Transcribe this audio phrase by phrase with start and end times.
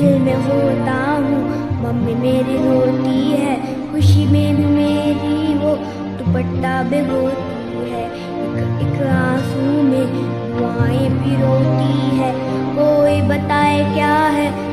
[0.00, 1.60] सोता हूँ?
[1.82, 3.56] मम्मी मेरी रोती है
[3.92, 5.76] खुशी में भी मेरी वो
[6.18, 12.32] दुपट्टा भी भिगोती है। एक, एक आँसू में दुआएँ भी रोती है
[12.76, 14.69] कोई बताए क्या है?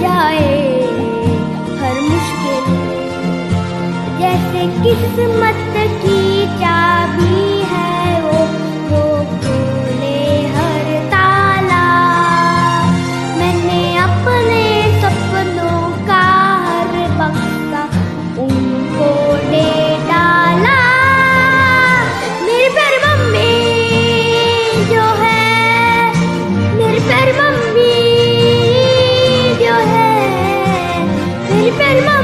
[0.00, 0.52] जाए
[1.80, 2.70] हर मुश्किल
[4.20, 5.62] जैसे किस्मत
[6.04, 6.11] की
[31.94, 32.21] मेरी प्यारी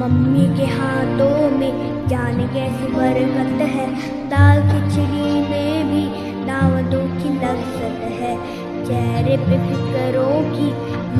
[0.00, 3.86] मम्मी के हाथों में जाने कैसी बरकत है।
[4.28, 6.04] दाल खिचड़ी में भी
[6.46, 8.36] दावतों की लज्जत है।
[8.84, 10.68] चेहरे पे फिक्रों की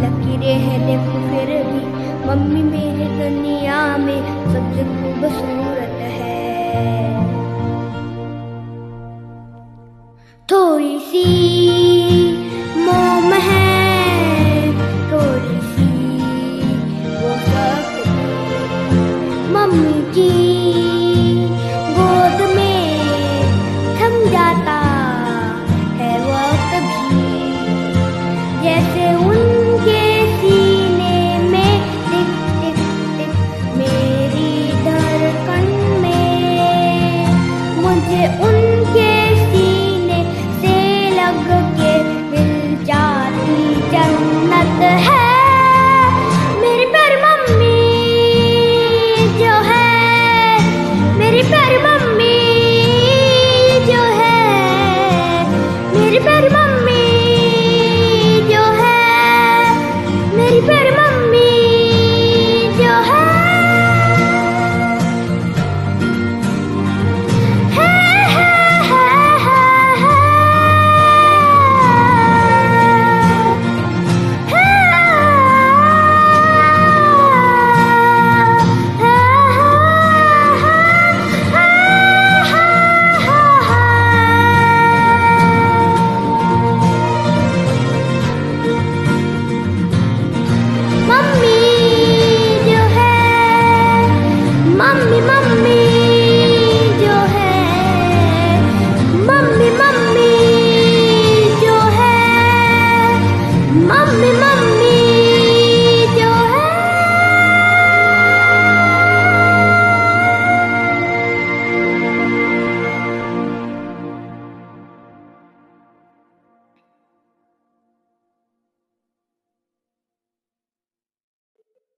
[0.00, 7.26] लकीरें हैं, देखो फिर भी। मम्मी मेरे दुनिया में सबसे खूबसूरत है।
[10.52, 11.26] थोड़ी सी
[12.76, 13.69] मोम है।
[19.80, 20.69] 眼睛。